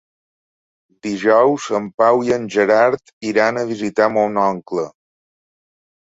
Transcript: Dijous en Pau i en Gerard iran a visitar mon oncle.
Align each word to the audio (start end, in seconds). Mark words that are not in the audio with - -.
Dijous 1.07 1.65
en 1.79 1.83
Pau 2.01 2.23
i 2.29 2.33
en 2.37 2.47
Gerard 2.55 3.13
iran 3.33 3.59
a 3.59 3.65
visitar 3.73 4.07
mon 4.15 4.41
oncle. 4.45 4.87